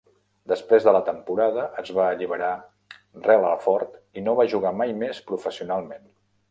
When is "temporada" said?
1.09-1.65